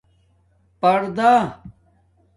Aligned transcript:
پردا 0.81 1.31